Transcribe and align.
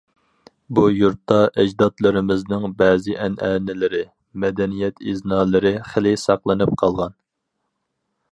بۇ 0.77 0.83
يۇرتتا 0.99 1.35
ئەجدادلىرىمىزنىڭ 1.63 2.63
بەزى 2.79 3.17
ئەنئەنىلىرى، 3.25 4.01
مەدەنىيەت 4.45 4.99
ئىزنالىرى 5.11 5.75
خېلى 5.93 6.15
ساقلىنىپ 6.25 6.73
قالغان. 6.83 7.15